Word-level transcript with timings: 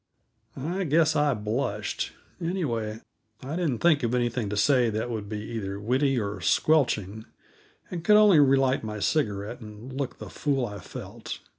I 0.57 0.85
guess 0.85 1.15
I 1.15 1.35
blushed. 1.35 2.13
Anyway, 2.43 3.01
I 3.43 3.55
didn't 3.55 3.83
think 3.83 4.01
of 4.01 4.15
anything 4.15 4.49
to 4.49 4.57
say 4.57 4.89
that 4.89 5.11
would 5.11 5.29
be 5.29 5.37
either 5.41 5.79
witty 5.79 6.19
or 6.19 6.41
squelching, 6.41 7.25
and 7.91 8.03
could 8.03 8.15
only 8.17 8.39
relight 8.39 8.83
my 8.83 8.99
cigarette 8.99 9.61
and 9.61 9.93
look 9.93 10.17
the 10.17 10.31
fool 10.31 10.65
I 10.65 10.79
felt. 10.79 11.37